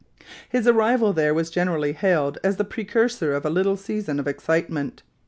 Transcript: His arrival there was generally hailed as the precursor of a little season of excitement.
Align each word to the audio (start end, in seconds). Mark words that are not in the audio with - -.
His 0.49 0.67
arrival 0.67 1.13
there 1.13 1.31
was 1.31 1.51
generally 1.51 1.93
hailed 1.93 2.39
as 2.43 2.57
the 2.57 2.63
precursor 2.63 3.35
of 3.35 3.45
a 3.45 3.51
little 3.51 3.77
season 3.77 4.19
of 4.19 4.27
excitement. 4.27 5.03